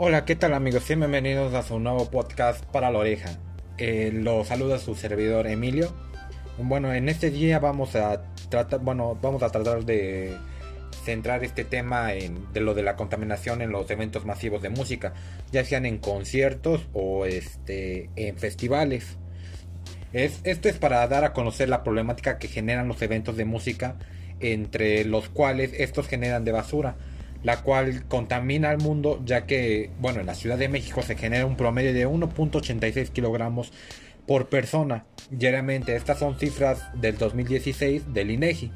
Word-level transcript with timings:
Hola, 0.00 0.24
¿qué 0.24 0.36
tal 0.36 0.54
amigos? 0.54 0.86
bienvenidos 0.86 1.54
a 1.54 1.64
su 1.64 1.80
nuevo 1.80 2.08
podcast 2.08 2.64
para 2.66 2.88
la 2.92 2.98
oreja. 2.98 3.30
Eh, 3.78 4.12
los 4.14 4.46
saluda 4.46 4.78
su 4.78 4.94
servidor 4.94 5.48
Emilio. 5.48 5.92
Bueno, 6.56 6.94
en 6.94 7.08
este 7.08 7.32
día 7.32 7.58
vamos 7.58 7.96
a 7.96 8.22
tratar, 8.48 8.78
bueno, 8.78 9.18
vamos 9.20 9.42
a 9.42 9.50
tratar 9.50 9.84
de 9.84 10.36
centrar 11.04 11.42
este 11.42 11.64
tema 11.64 12.14
en, 12.14 12.52
de 12.52 12.60
lo 12.60 12.74
de 12.74 12.84
la 12.84 12.94
contaminación 12.94 13.60
en 13.60 13.72
los 13.72 13.90
eventos 13.90 14.24
masivos 14.24 14.62
de 14.62 14.68
música, 14.68 15.14
ya 15.50 15.64
sean 15.64 15.84
en 15.84 15.98
conciertos 15.98 16.86
o 16.92 17.26
este, 17.26 18.08
en 18.14 18.38
festivales. 18.38 19.18
Es, 20.12 20.42
esto 20.44 20.68
es 20.68 20.78
para 20.78 21.08
dar 21.08 21.24
a 21.24 21.32
conocer 21.32 21.68
la 21.68 21.82
problemática 21.82 22.38
que 22.38 22.46
generan 22.46 22.86
los 22.86 23.02
eventos 23.02 23.36
de 23.36 23.46
música, 23.46 23.96
entre 24.38 25.04
los 25.04 25.28
cuales 25.28 25.72
estos 25.76 26.06
generan 26.06 26.44
de 26.44 26.52
basura 26.52 26.94
la 27.42 27.62
cual 27.62 28.04
contamina 28.06 28.70
al 28.70 28.78
mundo 28.78 29.20
ya 29.24 29.46
que, 29.46 29.90
bueno, 30.00 30.20
en 30.20 30.26
la 30.26 30.34
Ciudad 30.34 30.58
de 30.58 30.68
México 30.68 31.02
se 31.02 31.16
genera 31.16 31.46
un 31.46 31.56
promedio 31.56 31.94
de 31.94 32.06
1.86 32.06 33.08
kilogramos 33.10 33.72
por 34.26 34.48
persona 34.48 35.06
diariamente. 35.30 35.96
Estas 35.96 36.18
son 36.18 36.38
cifras 36.38 36.82
del 37.00 37.16
2016 37.16 38.12
del 38.12 38.30
INEGI. 38.30 38.70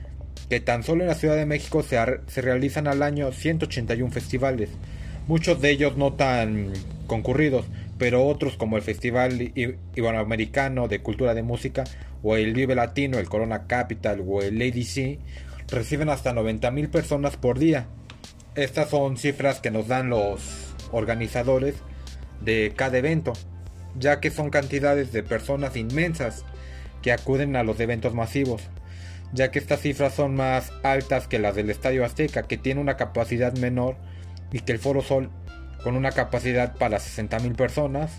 que 0.48 0.60
tan 0.60 0.82
solo 0.82 1.02
en 1.02 1.08
la 1.08 1.14
Ciudad 1.14 1.36
de 1.36 1.46
México 1.46 1.82
se, 1.82 1.98
se 2.26 2.42
realizan 2.42 2.86
al 2.86 3.02
año 3.02 3.32
181 3.32 4.10
festivales, 4.10 4.70
muchos 5.26 5.60
de 5.60 5.70
ellos 5.70 5.96
no 5.96 6.14
tan 6.14 6.72
concurridos, 7.06 7.66
pero 7.98 8.26
otros 8.26 8.56
como 8.56 8.76
el 8.76 8.82
Festival 8.82 9.52
Iberoamericano 9.94 10.88
de 10.88 11.00
Cultura 11.00 11.34
de 11.34 11.42
Música, 11.42 11.84
o 12.22 12.36
el 12.36 12.52
Vive 12.52 12.74
Latino, 12.74 13.18
el 13.18 13.28
Corona 13.28 13.66
Capital 13.66 14.22
o 14.26 14.42
el 14.42 14.58
Lady 14.58 14.84
C, 14.84 15.18
reciben 15.70 16.08
hasta 16.08 16.32
90.000 16.32 16.90
personas 16.90 17.36
por 17.36 17.58
día. 17.58 17.86
Estas 18.54 18.90
son 18.90 19.16
cifras 19.16 19.60
que 19.60 19.70
nos 19.70 19.88
dan 19.88 20.10
los 20.10 20.74
organizadores 20.90 21.76
de 22.40 22.72
cada 22.76 22.98
evento, 22.98 23.32
ya 23.98 24.20
que 24.20 24.30
son 24.30 24.50
cantidades 24.50 25.12
de 25.12 25.22
personas 25.22 25.76
inmensas 25.76 26.44
que 27.02 27.12
acuden 27.12 27.56
a 27.56 27.62
los 27.62 27.78
eventos 27.80 28.14
masivos, 28.14 28.62
ya 29.32 29.50
que 29.50 29.58
estas 29.58 29.80
cifras 29.80 30.14
son 30.14 30.34
más 30.34 30.72
altas 30.82 31.28
que 31.28 31.38
las 31.38 31.54
del 31.54 31.70
Estadio 31.70 32.04
Azteca, 32.04 32.42
que 32.42 32.58
tiene 32.58 32.80
una 32.80 32.96
capacidad 32.96 33.52
menor, 33.56 33.96
y 34.52 34.60
que 34.60 34.72
el 34.72 34.78
Foro 34.78 35.02
Sol, 35.02 35.30
con 35.84 35.94
una 35.94 36.10
capacidad 36.10 36.76
para 36.76 36.98
60.000 36.98 37.54
personas 37.54 38.10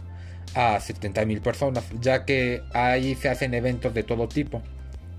a 0.55 0.77
70.000 0.79 1.41
personas, 1.41 1.83
ya 1.99 2.25
que 2.25 2.61
ahí 2.73 3.15
se 3.15 3.29
hacen 3.29 3.53
eventos 3.53 3.93
de 3.93 4.03
todo 4.03 4.27
tipo 4.27 4.63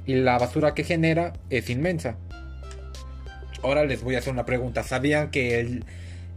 y 0.06 0.14
la 0.14 0.38
basura 0.38 0.74
que 0.74 0.84
genera 0.84 1.32
es 1.50 1.70
inmensa. 1.70 2.16
Ahora 3.62 3.84
les 3.84 4.02
voy 4.02 4.16
a 4.16 4.18
hacer 4.18 4.32
una 4.32 4.44
pregunta. 4.44 4.82
¿Sabían 4.82 5.30
que 5.30 5.60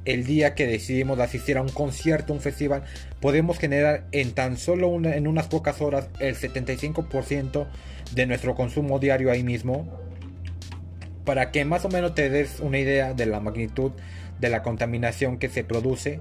el, 0.03 0.23
día 0.25 0.53
que 0.53 0.67
decidimos 0.67 1.19
asistir 1.19 1.57
a 1.57 1.61
un 1.61 1.69
concierto, 1.69 2.33
un 2.33 2.41
festival, 2.41 2.83
podemos 3.19 3.57
generar 3.57 4.05
en 4.11 4.33
tan 4.33 4.57
solo 4.57 4.87
una, 4.87 5.15
en 5.15 5.27
unas 5.27 5.47
pocas 5.47 5.81
horas 5.81 6.09
el 6.19 6.35
75% 6.35 7.67
de 8.13 8.25
nuestro 8.27 8.53
consumo 8.53 8.99
diario 8.99 9.31
ahí 9.31 9.43
mismo? 9.43 9.99
Para 11.23 11.51
que 11.51 11.65
más 11.65 11.83
o 11.85 11.89
menos 11.89 12.13
te 12.13 12.29
des 12.29 12.59
una 12.59 12.77
idea 12.77 13.15
de 13.15 13.25
la 13.25 13.39
magnitud 13.39 13.91
de 14.39 14.49
la 14.49 14.61
contaminación 14.61 15.39
que 15.39 15.49
se 15.49 15.63
produce, 15.63 16.19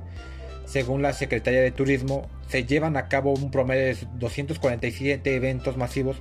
según 0.64 1.02
la 1.02 1.12
Secretaría 1.12 1.60
de 1.60 1.70
Turismo, 1.70 2.26
se 2.48 2.64
llevan 2.64 2.96
a 2.96 3.08
cabo 3.08 3.34
un 3.34 3.50
promedio 3.50 3.84
de 3.84 3.96
247 4.18 5.34
eventos 5.34 5.76
masivos 5.76 6.16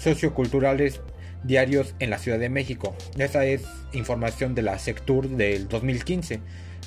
socioculturales 0.00 1.00
diarios 1.44 1.94
en 1.98 2.10
la 2.10 2.18
Ciudad 2.18 2.38
de 2.38 2.48
México. 2.48 2.94
Esa 3.18 3.44
es 3.44 3.62
información 3.92 4.54
de 4.54 4.62
la 4.62 4.78
Sectur 4.78 5.28
del 5.28 5.68
2015, 5.68 6.40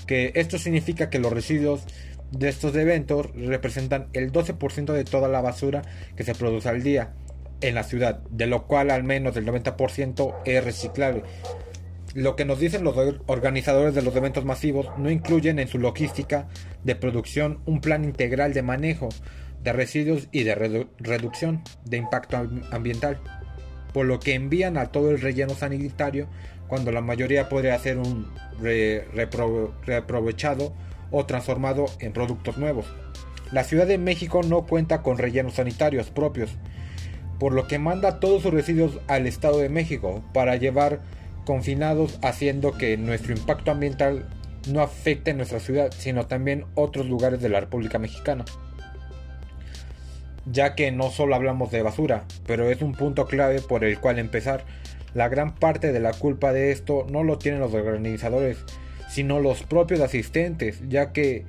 que 0.08 0.32
esto 0.36 0.58
significa 0.58 1.10
que 1.10 1.20
los 1.20 1.32
residuos 1.32 1.84
de 2.32 2.50
estos 2.50 2.76
eventos 2.76 3.28
representan 3.36 4.08
el 4.14 4.32
12% 4.32 4.92
de 4.92 5.04
toda 5.04 5.28
la 5.28 5.42
basura 5.42 5.84
que 6.16 6.24
se 6.24 6.34
produce 6.34 6.70
al 6.70 6.82
día 6.82 7.14
en 7.62 7.76
la 7.76 7.84
ciudad, 7.84 8.20
de 8.30 8.48
lo 8.48 8.66
cual 8.66 8.92
al 8.92 9.04
menos 9.04 9.38
el 9.38 9.46
90% 9.46 10.36
es 10.46 10.64
reciclable. 10.64 11.24
Lo 12.14 12.36
que 12.36 12.46
nos 12.46 12.60
dicen 12.60 12.84
los 12.84 12.96
organizadores 13.26 13.96
de 13.96 14.04
los 14.04 14.16
eventos 14.16 14.46
masivos 14.46 14.88
no 14.98 15.10
incluyen 15.10 15.58
en 15.58 15.68
su 15.68 15.80
logística 15.80 16.48
de 16.84 16.96
producción 16.96 17.60
un 17.66 17.82
plan 17.82 18.04
integral 18.04 18.54
de 18.54 18.62
manejo 18.62 19.10
de 19.64 19.74
residuos 19.74 20.28
y 20.32 20.44
de 20.44 20.56
reducción 21.00 21.64
de 21.86 21.98
impacto 21.98 22.38
ambiental, 22.72 23.18
por 23.94 24.06
lo 24.06 24.20
que 24.20 24.34
envían 24.34 24.78
a 24.78 24.88
todo 24.88 25.12
el 25.12 25.22
relleno 25.22 25.54
sanitario 25.54 26.28
cuando 26.68 26.92
la 26.92 27.02
mayoría 27.02 27.50
podría 27.50 27.80
ser 27.80 27.98
un 27.98 28.28
reaprovechado 29.86 30.74
o 31.12 31.26
transformado 31.26 31.86
en 32.00 32.12
productos 32.12 32.58
nuevos. 32.58 32.86
La 33.52 33.64
Ciudad 33.64 33.88
de 33.88 33.98
México 33.98 34.42
no 34.44 34.66
cuenta 34.66 35.02
con 35.02 35.18
rellenos 35.18 35.56
sanitarios 35.56 36.10
propios, 36.10 36.52
por 37.40 37.54
lo 37.54 37.68
que 37.68 37.80
manda 37.80 38.20
todos 38.20 38.42
sus 38.42 38.54
residuos 38.54 39.00
al 39.08 39.28
Estado 39.28 39.60
de 39.60 39.70
México 39.70 40.24
para 40.34 40.56
llevar 40.56 41.02
confinados 41.46 42.18
haciendo 42.22 42.72
que 42.72 42.98
nuestro 42.98 43.34
impacto 43.34 43.72
ambiental 43.72 44.28
no 44.70 44.82
afecte 44.82 45.34
nuestra 45.34 45.60
ciudad, 45.60 45.92
sino 45.98 46.26
también 46.26 46.66
otros 46.74 47.06
lugares 47.06 47.42
de 47.42 47.50
la 47.50 47.60
República 47.60 48.00
Mexicana 48.00 48.46
ya 50.46 50.76
que 50.76 50.92
no 50.92 51.10
solo 51.10 51.36
hablamos 51.36 51.72
de 51.72 51.82
basura, 51.82 52.26
pero 52.46 52.70
es 52.70 52.82
un 52.82 52.94
punto 52.94 53.26
clave 53.26 53.62
por 53.62 53.84
el 53.84 54.00
cual 54.00 54.20
empezar. 54.20 54.66
La 55.14 55.30
gran 55.30 55.56
parte 55.56 55.92
de 55.92 56.00
la 56.00 56.14
culpa 56.14 56.54
de 56.54 56.72
esto 56.72 57.06
no 57.10 57.24
lo 57.24 57.38
tienen 57.38 57.62
los 57.62 57.74
organizadores, 57.74 58.58
sino 59.10 59.40
los 59.40 59.64
propios 59.64 60.00
asistentes, 60.02 60.82
ya 60.90 61.12
que 61.12 61.46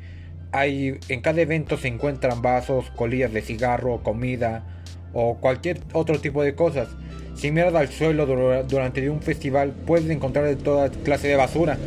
hay 0.53 0.99
en 1.09 1.21
cada 1.21 1.41
evento 1.41 1.77
se 1.77 1.89
encuentran 1.89 2.43
vasos, 2.43 2.91
colillas 2.91 3.33
de 3.33 3.43
cigarro, 3.43 4.03
comida 4.03 4.65
o 5.13 5.39
cualquier 5.39 5.81
otro 5.93 6.21
tipo 6.21 6.43
de 6.43 6.55
cosas. 6.55 6.89
Si 7.35 7.51
miras 7.51 7.75
al 7.75 7.89
suelo 7.89 8.27
durante 8.65 9.11
un 9.11 9.23
festival 9.23 9.73
puedes 9.87 10.09
encontrar 10.11 10.45
de 10.45 10.57
toda 10.57 10.91
clase 10.91 11.27
de 11.29 11.37
basura, 11.37 11.79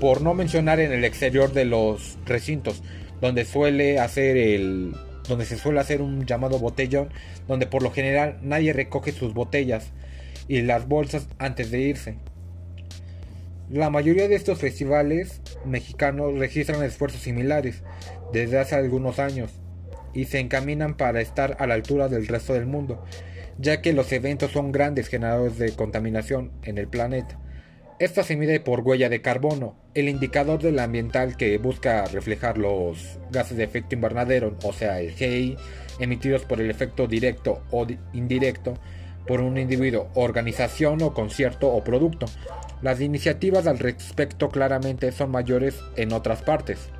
por 0.00 0.22
no 0.22 0.34
mencionar 0.34 0.80
en 0.80 0.92
el 0.92 1.04
exterior 1.04 1.52
de 1.52 1.64
los 1.64 2.18
recintos, 2.24 2.82
donde 3.20 3.44
suele 3.44 3.98
hacer 3.98 4.36
el 4.36 4.94
donde 5.28 5.44
se 5.44 5.56
suele 5.56 5.80
hacer 5.80 6.02
un 6.02 6.26
llamado 6.26 6.58
botellón, 6.58 7.08
donde 7.48 7.66
por 7.66 7.82
lo 7.82 7.90
general 7.90 8.38
nadie 8.42 8.72
recoge 8.72 9.12
sus 9.12 9.34
botellas 9.34 9.92
y 10.48 10.62
las 10.62 10.86
bolsas 10.88 11.28
antes 11.38 11.70
de 11.70 11.80
irse. 11.80 12.16
La 13.68 13.90
mayoría 13.90 14.28
de 14.28 14.36
estos 14.36 14.60
festivales 14.60 15.40
mexicanos 15.64 16.38
registran 16.38 16.84
esfuerzos 16.84 17.22
similares 17.22 17.82
desde 18.32 18.58
hace 18.58 18.76
algunos 18.76 19.18
años 19.18 19.50
y 20.14 20.26
se 20.26 20.38
encaminan 20.38 20.96
para 20.96 21.20
estar 21.20 21.56
a 21.58 21.66
la 21.66 21.74
altura 21.74 22.08
del 22.08 22.28
resto 22.28 22.54
del 22.54 22.66
mundo, 22.66 23.04
ya 23.58 23.82
que 23.82 23.92
los 23.92 24.12
eventos 24.12 24.52
son 24.52 24.70
grandes 24.70 25.08
generadores 25.08 25.58
de 25.58 25.72
contaminación 25.72 26.52
en 26.62 26.78
el 26.78 26.86
planeta. 26.86 27.40
Esta 27.98 28.22
se 28.22 28.36
mide 28.36 28.60
por 28.60 28.80
huella 28.80 29.08
de 29.08 29.22
carbono, 29.22 29.74
el 29.94 30.10
indicador 30.10 30.60
del 30.60 30.78
ambiental 30.80 31.38
que 31.38 31.56
busca 31.56 32.04
reflejar 32.04 32.58
los 32.58 33.18
gases 33.30 33.56
de 33.56 33.64
efecto 33.64 33.94
invernadero, 33.94 34.54
o 34.62 34.72
sea, 34.74 35.00
el 35.00 35.12
GI, 35.12 35.56
emitidos 35.98 36.44
por 36.44 36.60
el 36.60 36.70
efecto 36.70 37.06
directo 37.06 37.62
o 37.70 37.86
indirecto 38.12 38.74
por 39.26 39.40
un 39.40 39.56
individuo, 39.56 40.10
organización 40.14 41.00
o 41.00 41.14
concierto 41.14 41.72
o 41.72 41.82
producto. 41.82 42.26
Las 42.82 43.00
iniciativas 43.00 43.66
al 43.66 43.78
respecto 43.78 44.50
claramente 44.50 45.10
son 45.10 45.30
mayores 45.30 45.80
en 45.96 46.12
otras 46.12 46.42
partes. 46.42 46.90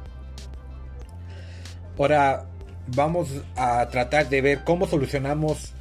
Ahora 1.98 2.46
vamos 2.86 3.28
a 3.54 3.86
tratar 3.90 4.30
de 4.30 4.40
ver 4.40 4.64
cómo 4.64 4.86
solucionamos 4.86 5.74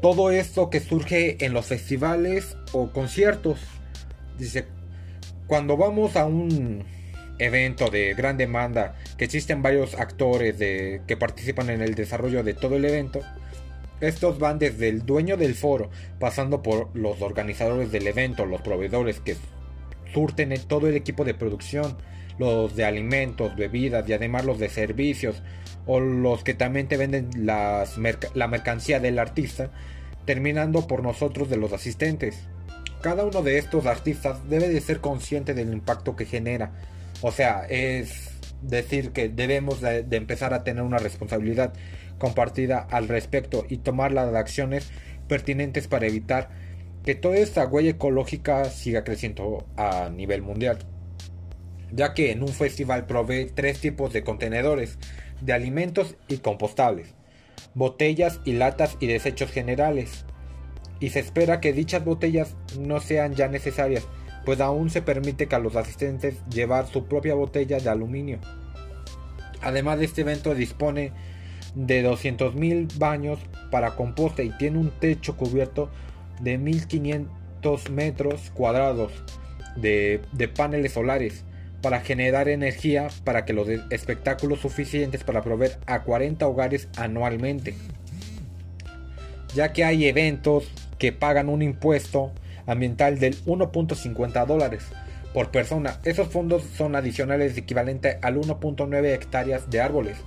todo 0.00 0.30
esto 0.30 0.70
que 0.70 0.80
surge 0.80 1.44
en 1.44 1.52
los 1.52 1.66
festivales 1.66 2.56
o 2.72 2.92
conciertos. 2.92 3.58
Dice, 4.42 4.64
cuando 5.46 5.76
vamos 5.76 6.16
a 6.16 6.26
un 6.26 6.84
evento 7.38 7.90
de 7.90 8.12
gran 8.14 8.36
demanda, 8.36 8.96
que 9.16 9.24
existen 9.24 9.62
varios 9.62 9.94
actores 9.94 10.58
de, 10.58 11.00
que 11.06 11.16
participan 11.16 11.70
en 11.70 11.80
el 11.80 11.94
desarrollo 11.94 12.42
de 12.42 12.52
todo 12.52 12.74
el 12.74 12.84
evento, 12.84 13.20
estos 14.00 14.40
van 14.40 14.58
desde 14.58 14.88
el 14.88 15.06
dueño 15.06 15.36
del 15.36 15.54
foro, 15.54 15.90
pasando 16.18 16.60
por 16.60 16.90
los 16.96 17.22
organizadores 17.22 17.92
del 17.92 18.08
evento, 18.08 18.44
los 18.44 18.62
proveedores 18.62 19.20
que 19.20 19.36
surten 20.12 20.52
todo 20.66 20.88
el 20.88 20.96
equipo 20.96 21.24
de 21.24 21.34
producción, 21.34 21.96
los 22.36 22.74
de 22.74 22.84
alimentos, 22.84 23.54
bebidas 23.54 24.08
y 24.08 24.12
además 24.12 24.44
los 24.44 24.58
de 24.58 24.70
servicios, 24.70 25.40
o 25.86 26.00
los 26.00 26.42
que 26.42 26.54
también 26.54 26.88
te 26.88 26.96
venden 26.96 27.30
las 27.46 27.96
la 28.34 28.48
mercancía 28.48 28.98
del 28.98 29.20
artista, 29.20 29.70
terminando 30.24 30.88
por 30.88 31.04
nosotros 31.04 31.48
de 31.48 31.58
los 31.58 31.72
asistentes. 31.72 32.48
Cada 33.02 33.24
uno 33.24 33.42
de 33.42 33.58
estos 33.58 33.86
artistas 33.86 34.48
debe 34.48 34.68
de 34.68 34.80
ser 34.80 35.00
consciente 35.00 35.54
del 35.54 35.72
impacto 35.72 36.14
que 36.14 36.24
genera. 36.24 36.70
O 37.20 37.32
sea, 37.32 37.66
es 37.68 38.30
decir 38.62 39.10
que 39.10 39.28
debemos 39.28 39.80
de, 39.80 40.06
empezar 40.12 40.54
a 40.54 40.62
tener 40.64 40.84
una 40.84 40.98
responsabilidad 40.98 41.72
compartida 42.18 42.78
al 42.78 43.08
respecto 43.08 43.66
y 43.68 43.78
tomar 43.78 44.12
las 44.12 44.32
acciones 44.34 44.90
pertinentes 45.28 45.88
para 45.88 46.06
evitar 46.06 46.50
que 47.04 47.16
toda 47.16 47.36
esta 47.36 47.66
huella 47.66 47.90
ecológica 47.90 48.64
siga 48.66 49.02
creciendo 49.02 49.66
a 49.76 50.08
nivel 50.08 50.42
mundial. 50.42 50.78
Ya 51.90 52.14
que 52.14 52.30
en 52.30 52.42
un 52.42 52.48
festival 52.48 53.06
provee 53.06 53.50
tres 53.52 53.80
tipos 53.80 54.12
de 54.12 54.22
contenedores 54.22 54.98
de 55.40 55.52
alimentos 55.52 56.14
y 56.28 56.38
compostables, 56.38 57.14
botellas 57.74 58.40
y 58.44 58.52
latas 58.52 58.96
y 59.00 59.08
desechos 59.08 59.50
generales. 59.50 60.24
Y 61.02 61.10
se 61.10 61.18
espera 61.18 61.60
que 61.60 61.72
dichas 61.72 62.04
botellas 62.04 62.54
no 62.78 63.00
sean 63.00 63.34
ya 63.34 63.48
necesarias, 63.48 64.06
pues 64.44 64.60
aún 64.60 64.88
se 64.88 65.02
permite 65.02 65.48
que 65.48 65.56
a 65.56 65.58
los 65.58 65.74
asistentes 65.74 66.36
llevar 66.48 66.86
su 66.86 67.06
propia 67.06 67.34
botella 67.34 67.80
de 67.80 67.90
aluminio. 67.90 68.38
Además 69.62 69.98
de 69.98 70.04
este 70.04 70.20
evento 70.20 70.54
dispone 70.54 71.10
de 71.74 72.08
200.000 72.08 72.98
baños 72.98 73.40
para 73.72 73.96
composta 73.96 74.44
y 74.44 74.50
tiene 74.50 74.78
un 74.78 74.90
techo 74.90 75.36
cubierto 75.36 75.90
de 76.40 76.56
1500 76.56 77.90
metros 77.90 78.52
cuadrados 78.54 79.10
de, 79.74 80.20
de 80.30 80.46
paneles 80.46 80.92
solares 80.92 81.44
para 81.80 81.98
generar 81.98 82.48
energía 82.48 83.08
para 83.24 83.44
que 83.44 83.54
los 83.54 83.66
espectáculos 83.90 84.60
suficientes 84.60 85.24
para 85.24 85.42
proveer 85.42 85.80
a 85.86 86.04
40 86.04 86.46
hogares 86.46 86.88
anualmente. 86.96 87.74
Ya 89.56 89.72
que 89.72 89.82
hay 89.84 90.06
eventos 90.06 90.70
que 90.98 91.12
pagan 91.12 91.48
un 91.48 91.62
impuesto 91.62 92.32
ambiental 92.66 93.18
del 93.18 93.36
1.50 93.44 94.46
dólares 94.46 94.84
por 95.32 95.50
persona. 95.50 95.98
Esos 96.04 96.28
fondos 96.28 96.62
son 96.76 96.94
adicionales 96.94 97.56
equivalente 97.56 98.18
al 98.22 98.36
1.9 98.36 99.14
hectáreas 99.14 99.70
de 99.70 99.80
árboles. 99.80 100.18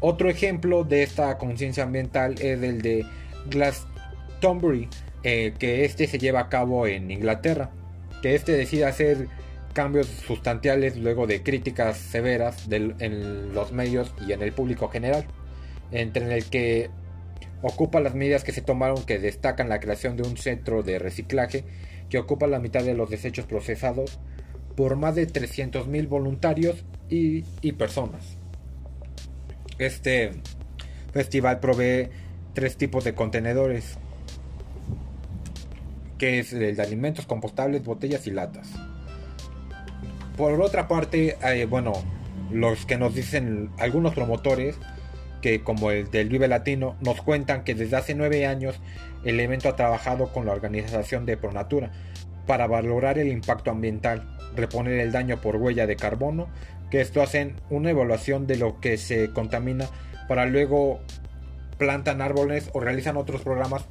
Otro 0.00 0.28
ejemplo 0.28 0.84
de 0.84 1.02
esta 1.02 1.38
conciencia 1.38 1.84
ambiental 1.84 2.34
es 2.34 2.62
el 2.62 2.82
de 2.82 3.06
Glastonbury, 3.46 4.88
eh, 5.22 5.54
que 5.58 5.84
este 5.84 6.06
se 6.06 6.18
lleva 6.18 6.40
a 6.40 6.48
cabo 6.48 6.86
en 6.86 7.10
Inglaterra, 7.10 7.70
que 8.22 8.34
este 8.34 8.52
decide 8.52 8.84
hacer 8.84 9.28
cambios 9.72 10.06
sustanciales 10.06 10.96
luego 10.96 11.26
de 11.26 11.42
críticas 11.42 11.96
severas 11.96 12.68
en 12.70 13.54
los 13.54 13.72
medios 13.72 14.14
y 14.26 14.32
en 14.32 14.42
el 14.42 14.52
público 14.52 14.88
general, 14.88 15.26
entre 15.90 16.36
el 16.36 16.44
que 16.44 16.90
ocupa 17.64 17.98
las 18.00 18.14
medidas 18.14 18.44
que 18.44 18.52
se 18.52 18.60
tomaron 18.60 19.04
que 19.04 19.18
destacan 19.18 19.70
la 19.70 19.80
creación 19.80 20.16
de 20.16 20.22
un 20.22 20.36
centro 20.36 20.82
de 20.82 20.98
reciclaje 20.98 21.64
que 22.10 22.18
ocupa 22.18 22.46
la 22.46 22.58
mitad 22.58 22.84
de 22.84 22.92
los 22.92 23.08
desechos 23.08 23.46
procesados 23.46 24.18
por 24.76 24.96
más 24.96 25.14
de 25.14 25.26
300.000 25.26 26.06
voluntarios 26.08 26.84
y, 27.08 27.42
personas. 27.72 28.36
Este 29.78 30.32
festival 31.12 31.60
provee 31.60 32.10
tres 32.52 32.76
tipos 32.76 33.04
de 33.04 33.14
contenedores, 33.14 33.98
que 36.18 36.40
es 36.40 36.52
el 36.52 36.76
de 36.76 36.82
alimentos 36.82 37.24
compostables, 37.24 37.84
botellas 37.84 38.26
y 38.26 38.30
latas. 38.30 38.68
Por 40.36 40.60
otra 40.60 40.86
parte, 40.86 41.38
eh, 41.42 41.66
bueno, 41.66 41.92
los 42.50 42.84
que 42.84 42.98
nos 42.98 43.14
dicen 43.14 43.70
algunos 43.78 44.14
promotores, 44.14 44.76
que 45.44 45.60
como 45.60 45.90
el 45.90 46.10
del 46.10 46.30
Vive 46.30 46.48
Latino, 46.48 46.96
nos 47.02 47.20
cuentan 47.20 47.64
que 47.64 47.74
desde 47.74 47.96
hace 47.96 48.14
nueve 48.14 48.46
años 48.46 48.80
el 49.26 49.38
evento 49.38 49.68
ha 49.68 49.76
trabajado 49.76 50.32
con 50.32 50.46
la 50.46 50.52
organización 50.52 51.26
de 51.26 51.36
Pronatura 51.36 51.90
para 52.46 52.66
valorar 52.66 53.18
el 53.18 53.28
impacto 53.28 53.70
ambiental, 53.70 54.26
reponer 54.56 54.98
el 55.00 55.12
daño 55.12 55.42
por 55.42 55.56
huella 55.56 55.86
de 55.86 55.96
carbono, 55.96 56.48
que 56.90 57.02
esto 57.02 57.20
hacen 57.20 57.56
una 57.68 57.90
evaluación 57.90 58.46
de 58.46 58.56
lo 58.56 58.80
que 58.80 58.96
se 58.96 59.32
contamina 59.32 59.86
para 60.28 60.46
luego 60.46 61.00
plantan 61.76 62.22
árboles 62.22 62.70
o 62.72 62.80
realizan 62.80 63.18
otros 63.18 63.42
programas 63.42 63.84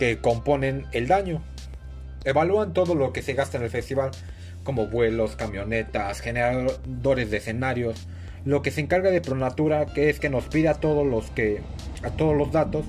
que 0.00 0.18
componen 0.18 0.86
el 0.90 1.06
daño. 1.06 1.44
Evalúan 2.24 2.72
todo 2.72 2.96
lo 2.96 3.12
que 3.12 3.22
se 3.22 3.34
gasta 3.34 3.56
en 3.56 3.62
el 3.62 3.70
festival 3.70 4.10
como 4.64 4.88
vuelos, 4.88 5.36
camionetas, 5.36 6.18
generadores 6.20 7.30
de 7.30 7.36
escenarios. 7.36 8.08
Lo 8.44 8.62
que 8.62 8.70
se 8.70 8.80
encarga 8.80 9.10
de 9.10 9.20
Pronatura, 9.20 9.86
que 9.86 10.10
es 10.10 10.18
que 10.18 10.28
nos 10.28 10.44
pide 10.46 10.68
a 10.68 10.74
todos 10.74 11.06
los 11.06 11.30
que 11.30 11.60
a 12.02 12.10
todos 12.10 12.36
los 12.36 12.50
datos 12.50 12.84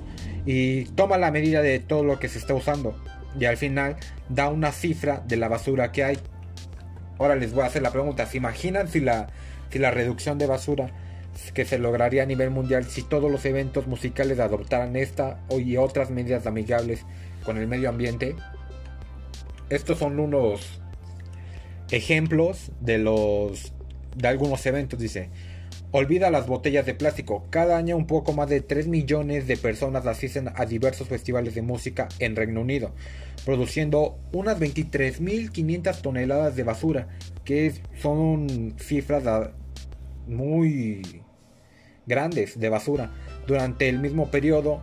y 0.46 0.86
toma 0.86 1.18
la 1.18 1.32
medida 1.32 1.62
de 1.62 1.80
todo 1.80 2.04
lo 2.04 2.20
que 2.20 2.28
se 2.28 2.40
está 2.40 2.54
usando 2.54 2.96
y 3.40 3.46
al 3.46 3.58
final 3.58 3.98
da 4.30 4.50
una 4.50 4.72
cifra 4.72 5.24
de 5.28 5.38
la 5.38 5.48
basura 5.48 5.92
que 5.92 6.04
hay. 6.04 6.18
Ahora 7.20 7.36
les 7.36 7.54
voy 7.54 7.64
a 7.64 7.68
hacer 7.68 7.82
la 7.82 7.92
pregunta, 7.92 8.26
¿se 8.26 8.38
imaginan 8.38 8.88
si 8.88 9.00
la 9.00 9.28
si 9.72 9.80
la 9.80 9.90
reducción 9.90 10.38
de 10.38 10.46
basura 10.46 10.92
que 11.56 11.66
se 11.66 11.80
lograría 11.80 12.24
a 12.24 12.26
nivel 12.28 12.52
mundial 12.52 12.86
si 12.86 13.02
todos 13.02 13.32
los 13.32 13.44
eventos 13.46 13.88
musicales 13.88 14.40
adoptaran 14.40 14.96
esta 14.96 15.40
y 15.50 15.78
otras 15.78 16.12
medidas 16.12 16.46
amigables 16.46 17.06
con 17.44 17.58
el 17.58 17.68
medio 17.68 17.90
ambiente? 17.90 18.36
Estos 19.70 19.98
son 19.98 20.20
unos 20.20 20.80
ejemplos 21.90 22.72
de 22.82 23.00
los 23.00 23.74
de 24.16 24.28
algunos 24.28 24.66
eventos, 24.66 25.00
dice. 25.00 25.30
Olvida 25.92 26.32
las 26.32 26.48
botellas 26.48 26.86
de 26.86 26.96
plástico. 26.96 27.46
Cada 27.52 27.78
año 27.78 27.96
un 27.96 28.08
poco 28.08 28.34
más 28.34 28.50
de 28.50 28.62
3 28.62 28.88
millones 28.88 29.48
de 29.48 29.58
personas 29.58 30.08
asisten 30.08 30.50
a 30.56 30.66
diversos 30.66 31.08
festivales 31.08 31.54
de 31.54 31.62
música 31.62 32.08
en 32.18 32.36
Reino 32.36 32.62
Unido, 32.62 32.94
produciendo 33.46 34.18
unas 34.32 34.60
23.500 34.60 36.02
toneladas 36.02 36.56
de 36.56 36.64
basura, 36.64 37.08
que 37.44 37.74
son 38.02 38.74
cifras 38.80 39.24
muy 40.28 41.22
grandes 42.06 42.60
de 42.60 42.70
basura. 42.70 43.12
Durante 43.46 43.88
el 43.88 44.00
mismo 44.00 44.32
periodo, 44.32 44.82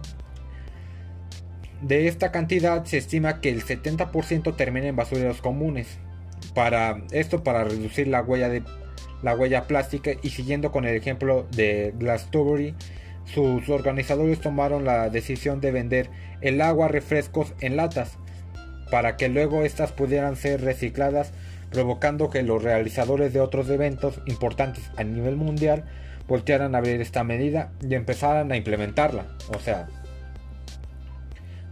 de 1.82 2.08
esta 2.08 2.30
cantidad 2.30 2.84
se 2.84 2.98
estima 2.98 3.40
que 3.40 3.48
el 3.50 3.64
70% 3.64 4.54
termina 4.54 4.86
en 4.86 4.96
basureros 4.96 5.40
comunes, 5.40 5.98
para 6.54 7.02
esto 7.10 7.42
para 7.42 7.64
reducir 7.64 8.08
la 8.08 8.22
huella 8.22 8.48
de 8.48 8.62
la 9.22 9.34
huella 9.34 9.66
plástica. 9.66 10.12
Y 10.22 10.30
siguiendo 10.30 10.72
con 10.72 10.84
el 10.84 10.96
ejemplo 10.96 11.46
de 11.50 11.94
Glastonbury 11.98 12.74
sus 13.24 13.68
organizadores 13.68 14.40
tomaron 14.40 14.84
la 14.84 15.08
decisión 15.08 15.60
de 15.60 15.70
vender 15.70 16.10
el 16.40 16.60
agua 16.60 16.88
refrescos 16.88 17.54
en 17.60 17.76
latas 17.76 18.18
para 18.90 19.16
que 19.16 19.28
luego 19.28 19.62
estas 19.62 19.92
pudieran 19.92 20.34
ser 20.34 20.62
recicladas 20.62 21.32
provocando 21.70 22.30
que 22.30 22.42
los 22.42 22.62
realizadores 22.62 23.32
de 23.32 23.40
otros 23.40 23.68
eventos 23.68 24.20
importantes 24.26 24.90
a 24.96 25.04
nivel 25.04 25.36
mundial 25.36 25.84
voltearan 26.26 26.74
a 26.74 26.80
ver 26.80 27.00
esta 27.00 27.22
medida 27.22 27.70
y 27.88 27.94
empezaran 27.94 28.50
a 28.50 28.56
implementarla. 28.56 29.26
O 29.54 29.60
sea 29.60 29.86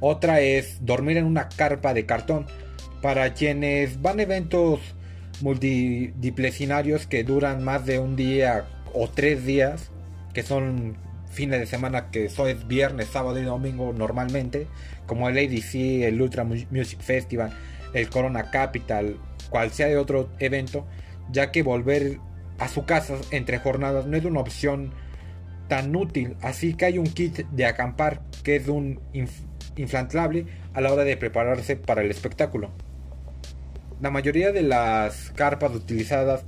otra 0.01 0.41
es 0.41 0.85
dormir 0.85 1.17
en 1.17 1.25
una 1.25 1.49
carpa 1.49 1.93
de 1.93 2.07
cartón. 2.07 2.47
Para 3.03 3.35
quienes 3.35 4.01
van 4.01 4.19
a 4.19 4.23
eventos 4.23 4.81
multidisciplinarios 5.41 7.07
que 7.07 7.25
duran 7.25 7.63
más 7.63 7.87
de 7.87 7.99
un 7.99 8.17
día 8.17 8.67
o 8.93 9.09
tres 9.09 9.45
días, 9.45 9.91
que 10.35 10.43
son 10.43 10.97
fines 11.31 11.61
de 11.61 11.67
semana 11.67 12.11
que 12.11 12.29
son 12.29 12.49
viernes, 12.67 13.09
sábado 13.09 13.39
y 13.39 13.45
domingo 13.45 13.93
normalmente, 13.93 14.67
como 15.07 15.29
el 15.29 15.39
ADC, 15.39 16.05
el 16.05 16.21
Ultra 16.21 16.45
Music 16.45 17.01
Festival, 17.01 17.53
el 17.95 18.09
Corona 18.09 18.51
Capital, 18.51 19.17
cual 19.51 19.71
sea 19.71 19.87
de 19.87 19.97
otro 19.97 20.31
evento, 20.39 20.87
ya 21.31 21.51
que 21.51 21.63
volver 21.63 22.19
a 22.59 22.69
su 22.69 22.85
casa 22.85 23.17
entre 23.31 23.59
jornadas 23.59 24.07
no 24.07 24.17
es 24.17 24.25
una 24.25 24.41
opción 24.41 24.93
tan 25.69 25.95
útil, 25.95 26.37
así 26.41 26.75
que 26.75 26.87
hay 26.87 26.99
un 26.99 27.07
kit 27.07 27.47
de 27.51 27.67
acampar 27.67 28.23
que 28.43 28.57
es 28.57 28.69
un 28.69 29.01
inflantable 29.77 30.47
a 30.73 30.81
la 30.81 30.93
hora 30.93 31.05
de 31.05 31.17
prepararse 31.17 31.77
para 31.77 32.03
el 32.03 32.11
espectáculo. 32.11 32.71
La 34.01 34.11
mayoría 34.11 34.53
de 34.53 34.63
las 34.63 35.31
carpas 35.31 35.75
utilizadas 35.75 36.45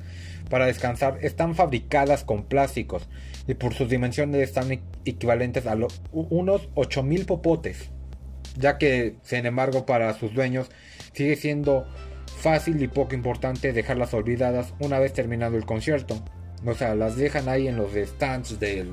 para 0.49 0.67
descansar 0.67 1.19
están 1.23 1.55
fabricadas 1.55 2.25
con 2.25 2.45
plásticos 2.45 3.09
y 3.47 3.55
por 3.55 3.75
sus 3.75 3.89
dimensiones 3.89 4.43
están 4.43 4.71
equivalentes 5.05 5.67
a 5.67 5.77
unos 6.13 6.69
8000 6.75 7.25
popotes, 7.27 7.91
ya 8.57 8.79
que 8.79 9.17
sin 9.23 9.47
embargo 9.47 9.87
para 9.87 10.13
sus 10.15 10.35
dueños 10.35 10.71
sigue 11.13 11.37
siendo 11.37 11.87
fácil 12.41 12.83
y 12.83 12.89
poco 12.89 13.15
importante 13.15 13.73
dejarlas 13.73 14.15
olvidadas 14.15 14.75
una 14.81 14.99
vez 14.99 15.13
terminado 15.13 15.57
el 15.57 15.67
concierto. 15.67 16.23
O 16.65 16.75
sea, 16.75 16.95
las 16.95 17.17
dejan 17.17 17.49
ahí 17.49 17.69
en 17.69 17.77
los 17.77 17.93
stands 17.93 18.61
del 18.61 18.91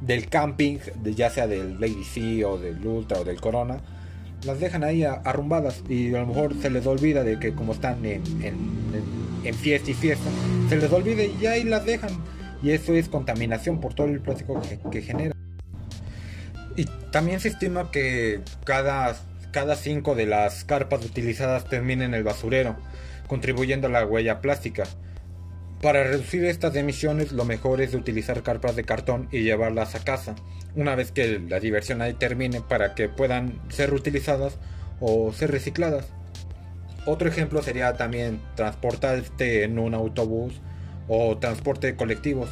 del 0.00 0.28
camping, 0.28 0.78
ya 1.02 1.28
sea 1.28 1.48
del 1.48 1.80
Lady 1.80 2.04
C 2.04 2.44
o 2.44 2.56
del 2.56 2.86
Ultra 2.86 3.18
o 3.18 3.24
del 3.24 3.40
Corona, 3.40 3.80
las 4.44 4.60
dejan 4.60 4.84
ahí 4.84 5.04
arrumbadas 5.04 5.82
y 5.88 6.14
a 6.14 6.20
lo 6.20 6.26
mejor 6.26 6.54
se 6.60 6.70
les 6.70 6.86
olvida 6.86 7.24
de 7.24 7.38
que 7.38 7.54
como 7.54 7.72
están 7.72 8.04
en, 8.04 8.22
en, 8.42 9.54
fiesta 9.54 9.90
y 9.90 9.94
fiesta, 9.94 10.28
se 10.68 10.76
les 10.76 10.92
olvida 10.92 11.24
y 11.24 11.46
ahí 11.46 11.64
las 11.64 11.84
dejan. 11.84 12.10
Y 12.62 12.70
eso 12.70 12.92
es 12.94 13.08
contaminación 13.08 13.80
por 13.80 13.94
todo 13.94 14.08
el 14.08 14.20
plástico 14.20 14.60
que, 14.90 15.00
genera. 15.00 15.34
Y 16.76 16.84
también 17.12 17.40
se 17.40 17.48
estima 17.48 17.90
que 17.90 18.40
cada, 18.64 19.16
cada 19.52 19.74
cinco 19.76 20.14
de 20.14 20.26
las 20.26 20.64
carpas 20.64 21.04
utilizadas 21.04 21.64
terminen 21.64 22.08
en 22.08 22.14
el 22.14 22.24
basurero, 22.24 22.76
contribuyendo 23.26 23.86
a 23.86 23.90
la 23.90 24.04
huella 24.04 24.40
plástica. 24.40 24.84
Para 25.80 26.02
reducir 26.02 26.44
estas 26.44 26.74
emisiones 26.74 27.30
lo 27.32 27.44
mejor 27.44 27.80
es 27.80 27.94
utilizar 27.94 28.42
carpas 28.42 28.74
de 28.74 28.84
cartón 28.84 29.28
y 29.30 29.42
llevarlas 29.42 29.94
a 29.94 30.02
casa, 30.02 30.34
una 30.74 30.94
vez 30.94 31.12
que 31.12 31.38
la 31.38 31.60
diversión 31.60 32.02
ahí 32.02 32.14
termine 32.14 32.60
para 32.60 32.94
que 32.94 33.08
puedan 33.08 33.60
ser 33.68 33.90
reutilizadas 33.90 34.58
o 35.00 35.32
ser 35.32 35.50
recicladas. 35.50 36.06
Otro 37.06 37.28
ejemplo 37.28 37.62
sería 37.62 37.94
también 37.94 38.40
transportarte 38.54 39.64
en 39.64 39.78
un 39.78 39.94
autobús 39.94 40.60
o 41.08 41.38
transporte 41.38 41.86
de 41.88 41.96
colectivos. 41.96 42.50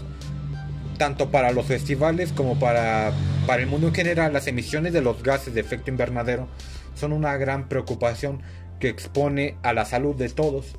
Tanto 0.99 1.30
para 1.30 1.52
los 1.52 1.66
festivales 1.66 2.32
como 2.32 2.58
para, 2.58 3.12
para 3.46 3.62
el 3.62 3.68
mundo 3.68 3.88
en 3.88 3.94
general, 3.94 4.32
las 4.32 4.46
emisiones 4.46 4.94
de 4.94 5.02
los 5.02 5.23
gases 5.23 5.52
de 5.52 5.61
efecto 5.61 5.90
invernadero 5.90 6.49
son 6.94 7.12
una 7.12 7.37
gran 7.37 7.68
preocupación 7.68 8.40
que 8.80 8.88
expone 8.88 9.56
a 9.62 9.73
la 9.75 9.85
salud 9.85 10.16
de 10.16 10.30
todos. 10.30 10.76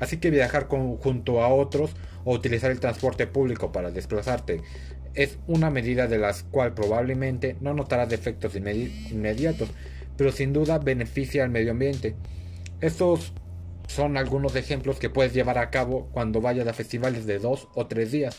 Así 0.00 0.16
que 0.16 0.30
viajar 0.30 0.66
junto 0.66 1.42
a 1.42 1.48
otros 1.48 1.92
o 2.24 2.34
utilizar 2.34 2.70
el 2.70 2.80
transporte 2.80 3.26
público 3.26 3.70
para 3.70 3.90
desplazarte 3.90 4.62
es 5.14 5.38
una 5.46 5.70
medida 5.70 6.06
de 6.06 6.18
las 6.18 6.42
cual 6.44 6.74
probablemente 6.74 7.56
no 7.60 7.74
notarás 7.74 8.12
efectos 8.12 8.54
inmediatos, 8.54 9.68
pero 10.16 10.32
sin 10.32 10.52
duda 10.52 10.78
beneficia 10.78 11.44
al 11.44 11.50
medio 11.50 11.72
ambiente. 11.72 12.14
Estos 12.80 13.32
son 13.86 14.16
algunos 14.16 14.54
ejemplos 14.54 14.98
que 14.98 15.10
puedes 15.10 15.34
llevar 15.34 15.58
a 15.58 15.70
cabo 15.70 16.08
cuando 16.12 16.40
vayas 16.40 16.68
a 16.68 16.72
festivales 16.72 17.26
de 17.26 17.38
dos 17.38 17.68
o 17.74 17.86
tres 17.86 18.12
días. 18.12 18.36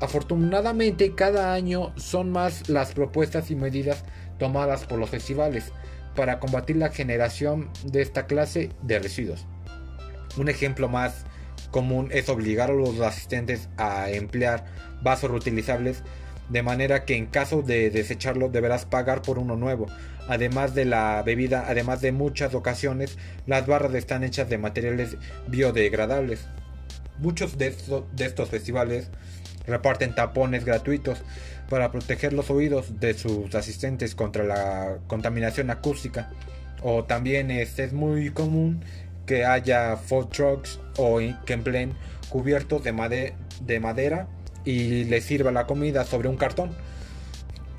Afortunadamente 0.00 1.14
cada 1.14 1.52
año 1.52 1.92
son 1.96 2.32
más 2.32 2.70
las 2.70 2.92
propuestas 2.92 3.50
y 3.50 3.54
medidas 3.54 4.04
tomadas 4.38 4.86
por 4.86 4.98
los 4.98 5.10
festivales 5.10 5.72
para 6.16 6.40
combatir 6.40 6.76
la 6.76 6.88
generación 6.88 7.70
de 7.84 8.00
esta 8.00 8.26
clase 8.26 8.70
de 8.82 8.98
residuos. 8.98 9.46
Un 10.38 10.48
ejemplo 10.48 10.88
más 10.88 11.26
común 11.70 12.08
es 12.12 12.28
obligar 12.28 12.70
a 12.70 12.74
los 12.74 13.00
asistentes 13.00 13.68
a 13.76 14.10
emplear 14.10 14.64
vasos 15.02 15.30
reutilizables 15.30 16.02
de 16.50 16.62
manera 16.62 17.04
que 17.04 17.16
en 17.16 17.26
caso 17.26 17.62
de 17.62 17.90
desecharlo 17.90 18.48
deberás 18.48 18.84
pagar 18.84 19.22
por 19.22 19.38
uno 19.38 19.56
nuevo. 19.56 19.86
Además 20.28 20.74
de 20.74 20.84
la 20.84 21.22
bebida, 21.22 21.64
además 21.68 22.00
de 22.00 22.12
muchas 22.12 22.54
ocasiones, 22.54 23.18
las 23.46 23.66
barras 23.66 23.94
están 23.94 24.24
hechas 24.24 24.48
de 24.50 24.58
materiales 24.58 25.16
biodegradables. 25.46 26.46
Muchos 27.18 27.56
de, 27.56 27.74
estos 28.18 28.48
festivales 28.48 29.10
reparten 29.66 30.14
tapones 30.14 30.64
gratuitos 30.64 31.22
para 31.68 31.92
proteger 31.92 32.32
los 32.32 32.50
oídos 32.50 32.98
de 32.98 33.14
sus 33.14 33.54
asistentes 33.54 34.14
contra 34.14 34.42
la 34.42 34.98
contaminación 35.06 35.70
acústica. 35.70 36.30
O 36.82 37.04
también 37.04 37.50
es, 37.50 37.78
es 37.78 37.92
muy 37.92 38.30
común 38.30 38.82
que 39.30 39.44
haya 39.44 39.96
food 39.96 40.26
trucks 40.26 40.80
o 40.96 41.20
que 41.46 41.52
empleen 41.52 41.92
cubiertos 42.30 42.82
de, 42.82 43.32
de 43.60 43.78
madera 43.78 44.26
y 44.64 45.04
les 45.04 45.22
sirva 45.22 45.52
la 45.52 45.68
comida 45.68 46.04
sobre 46.04 46.28
un 46.28 46.36
cartón. 46.36 46.72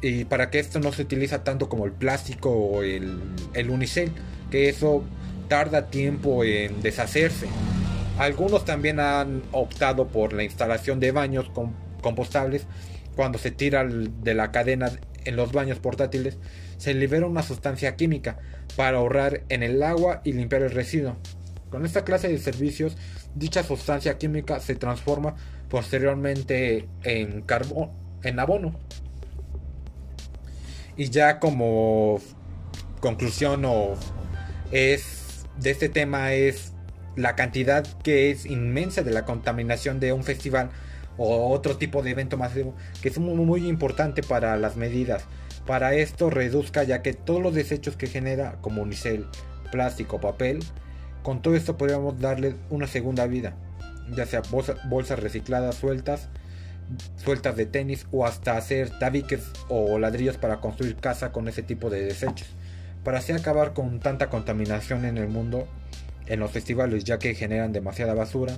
Y 0.02 0.24
para 0.24 0.50
que 0.50 0.60
esto 0.60 0.80
no 0.80 0.94
se 0.94 1.02
utiliza 1.02 1.44
tanto 1.44 1.68
como 1.68 1.86
el 1.86 1.92
plástico 1.92 2.52
o 2.52 2.84
el, 2.84 3.20
el 3.54 3.70
unicel, 3.70 4.14
que 4.50 4.70
eso 4.70 5.04
tarda 5.50 5.88
tiempo 5.88 6.46
en 6.46 6.82
deshacerse. 6.82 7.48
Algunos 8.18 8.64
también 8.64 9.02
han 9.02 9.44
optado 9.52 10.08
por 10.08 10.32
la 10.32 10.44
instalación 10.44 11.02
de 11.02 11.12
baños 11.12 11.52
compostables. 12.02 12.66
Cuando 13.18 13.38
se 13.40 13.52
tira 13.52 13.84
de 13.84 14.34
la 14.34 14.54
cadena 14.54 14.90
en 15.26 15.36
los 15.36 15.52
baños 15.52 15.80
portátiles, 15.80 16.38
se 16.78 16.94
libera 16.94 17.28
una 17.28 17.44
sustancia 17.44 17.98
química 17.98 18.40
para 18.78 19.00
ahorrar 19.00 19.44
en 19.50 19.64
el 19.64 19.84
agua 19.84 20.22
y 20.24 20.32
limpiar 20.32 20.62
el 20.62 20.72
residuo. 20.72 21.18
Con 21.72 21.86
esta 21.86 22.04
clase 22.04 22.28
de 22.28 22.38
servicios, 22.38 22.98
dicha 23.34 23.64
sustancia 23.64 24.18
química 24.18 24.60
se 24.60 24.76
transforma 24.76 25.36
posteriormente 25.70 26.90
en 27.04 27.42
carbón, 27.44 27.92
en 28.24 28.40
abono. 28.40 28.76
Y 30.98 31.10
ya 31.10 31.40
como 31.40 32.20
conclusión 33.00 33.64
o 33.66 33.94
es 34.72 35.46
de 35.60 35.72
este 35.72 35.88
tema 35.88 36.34
es 36.34 36.74
la 37.16 37.36
cantidad 37.36 37.86
que 38.04 38.32
es 38.32 38.46
inmensa 38.46 39.02
de 39.02 39.12
la 39.12 39.26
contaminación 39.26 40.02
de 40.02 40.12
un 40.12 40.24
festival 40.24 40.72
o 41.18 41.52
otro 41.52 41.78
tipo 41.78 42.04
de 42.04 42.12
evento 42.12 42.38
masivo 42.38 42.76
que 43.02 43.10
es 43.10 43.18
muy, 43.18 43.36
muy 43.36 43.68
importante 43.68 44.24
para 44.24 44.58
las 44.58 44.76
medidas. 44.76 45.24
Para 45.66 45.94
esto 45.94 46.30
reduzca 46.30 46.84
ya 46.84 47.02
que 47.02 47.14
todos 47.14 47.42
los 47.42 47.54
desechos 47.54 47.96
que 47.96 48.08
genera 48.08 48.58
como 48.62 48.82
unicel, 48.82 49.28
plástico, 49.72 50.20
papel 50.20 50.60
con 51.24 51.42
todo 51.42 51.56
esto 51.56 51.78
podríamos 51.78 52.20
darle 52.20 52.56
una 52.70 52.88
segunda 52.88 53.28
vida, 53.28 53.54
ya 54.16 54.26
sea 54.26 54.42
bolsas 54.90 55.20
recicladas 55.20 55.76
sueltas, 55.76 56.30
sueltas 57.18 57.56
de 57.56 57.66
tenis 57.66 58.08
o 58.12 58.26
hasta 58.26 58.58
hacer 58.58 58.90
tabiques 59.00 59.44
o 59.70 60.00
ladrillos 60.00 60.38
para 60.38 60.60
construir 60.60 60.96
casa 60.96 61.32
con 61.32 61.48
ese 61.48 61.64
tipo 61.64 61.90
de 61.90 62.04
desechos, 62.04 62.48
para 63.04 63.20
así 63.20 63.32
acabar 63.32 63.74
con 63.74 64.00
tanta 64.00 64.30
contaminación 64.30 65.06
en 65.06 65.18
el 65.18 65.28
mundo 65.28 65.68
en 66.28 66.40
los 66.40 66.52
festivales 66.52 67.04
ya 67.04 67.20
que 67.20 67.36
generan 67.36 67.74
demasiada 67.74 68.14
basura 68.14 68.58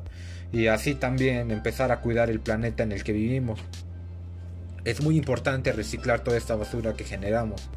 y 0.52 0.68
así 0.68 0.96
también 0.96 1.52
empezar 1.52 1.92
a 1.92 2.02
cuidar 2.02 2.30
el 2.30 2.40
planeta 2.40 2.84
en 2.84 2.92
el 2.92 3.04
que 3.04 3.14
vivimos. 3.14 3.60
Es 4.86 5.02
muy 5.02 5.18
importante 5.18 5.72
reciclar 5.72 6.20
toda 6.22 6.38
esta 6.38 6.56
basura 6.56 6.94
que 6.94 7.06
generamos 7.06 7.70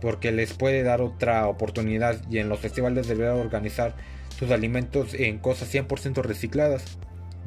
porque 0.00 0.32
les 0.32 0.52
puede 0.52 0.82
dar 0.82 1.00
otra 1.00 1.46
oportunidad 1.48 2.20
y 2.30 2.38
en 2.38 2.48
los 2.48 2.60
festivales 2.60 3.08
deberá 3.08 3.34
organizar 3.34 3.94
sus 4.38 4.50
alimentos 4.50 5.14
en 5.14 5.38
cosas 5.38 5.72
100% 5.72 6.22
recicladas, 6.22 6.98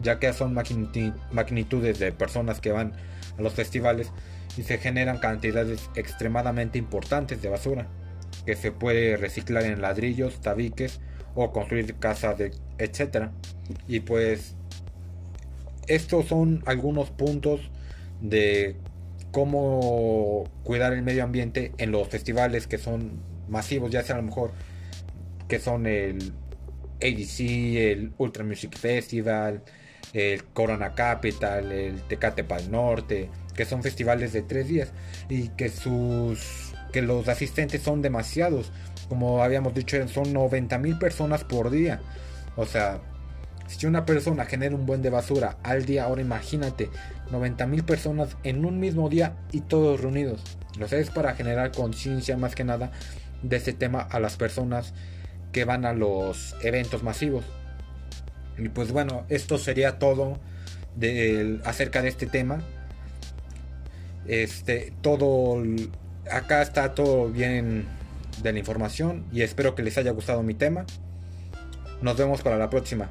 ya 0.02 0.20
que 0.20 0.34
son 0.34 0.54
magnitudes 0.54 2.00
de 2.00 2.12
personas 2.12 2.60
que 2.60 2.72
van 2.72 2.94
a 3.38 3.42
los 3.42 3.54
festivales 3.54 4.12
y 4.58 4.64
se 4.64 4.78
generan 4.78 5.20
cantidades 5.20 5.90
extremadamente 5.96 6.78
importantes 6.78 7.42
de 7.42 7.50
basura, 7.50 7.88
que 8.46 8.56
se 8.56 8.72
puede 8.72 9.18
reciclar 9.18 9.64
en 9.64 9.82
ladrillos, 9.82 10.42
tabiques 10.42 11.00
o 11.36 11.52
construir 11.52 11.96
casas, 11.96 12.38
etc. 12.78 13.30
Y 13.88 14.00
pues 14.02 14.56
estos 15.88 16.28
son 16.28 16.64
algunos 16.66 17.10
puntos 17.10 17.62
de 18.22 18.76
cómo 19.32 20.50
cuidar 20.64 20.94
el 20.94 21.02
medio 21.02 21.24
ambiente 21.24 21.72
en 21.78 21.92
los 21.92 22.08
festivales 22.08 22.68
que 22.68 22.78
son 22.78 23.22
masivos, 23.48 23.92
ya 23.92 24.04
sea 24.04 24.16
a 24.16 24.20
lo 24.20 24.26
mejor 24.26 24.52
que 25.48 25.60
son 25.60 25.88
el 25.88 26.34
ADC, 27.02 27.40
el 27.40 28.14
Ultra 28.18 28.44
Music 28.44 28.78
Festival, 28.78 29.64
el 30.14 30.44
Corona 30.46 30.94
Capital, 30.94 31.72
el 31.72 32.02
Tecate 32.04 32.44
Pal 32.44 32.70
Norte, 32.72 33.30
que 33.56 33.66
son 33.66 33.84
festivales 33.84 34.34
de 34.34 34.42
tres 34.42 34.68
días 34.68 34.92
y 35.30 35.50
que 35.50 35.70
sus 35.70 36.74
que 36.92 37.02
los 37.04 37.28
asistentes 37.28 37.84
son 37.84 38.02
demasiados, 38.02 38.72
como 39.10 39.44
habíamos 39.44 39.74
dicho, 39.76 40.08
son 40.08 40.34
90 40.34 40.78
mil 40.80 40.98
personas 40.98 41.44
por 41.44 41.70
día. 41.70 42.00
O 42.56 42.66
sea, 42.66 43.00
si 43.70 43.86
una 43.86 44.06
persona 44.06 44.46
genera 44.46 44.76
un 44.76 44.86
buen 44.86 45.02
de 45.04 45.12
basura 45.12 45.58
al 45.64 45.86
día, 45.86 46.06
ahora 46.06 46.22
imagínate 46.22 46.90
90 47.32 47.68
mil 47.68 47.84
personas 47.84 48.36
en 48.44 48.66
un 48.66 48.80
mismo 48.80 49.10
día 49.10 49.36
y 49.52 49.62
todos 49.62 50.02
reunidos. 50.02 50.42
Lo 50.80 50.88
sé, 50.88 51.00
es 51.00 51.12
para 51.12 51.36
generar 51.36 51.72
conciencia 51.72 52.36
más 52.36 52.56
que 52.56 52.64
nada 52.64 52.92
de 53.44 53.58
este 53.58 53.74
tema 53.74 54.02
a 54.02 54.20
las 54.20 54.38
personas 54.38 54.94
que 55.52 55.66
van 55.66 55.86
a 55.86 55.94
los 55.94 56.56
eventos 56.64 57.04
masivos. 57.04 57.46
Y 58.58 58.70
pues 58.70 58.92
bueno, 58.92 59.26
esto 59.30 59.58
sería 59.60 60.00
todo 60.00 60.40
acerca 61.64 62.02
de 62.02 62.10
este 62.10 62.26
tema. 62.26 62.62
Este, 64.28 64.94
todo, 65.02 65.64
acá 66.30 66.64
está 66.64 66.96
todo 66.96 67.30
bien 67.30 67.86
de 68.42 68.52
la 68.52 68.60
información 68.60 69.26
y 69.32 69.44
espero 69.44 69.76
que 69.76 69.84
les 69.84 69.98
haya 70.00 70.12
gustado 70.12 70.42
mi 70.42 70.56
tema. 70.56 70.86
Nos 72.02 72.18
vemos 72.18 72.42
para 72.42 72.58
la 72.58 72.70
próxima. 72.70 73.10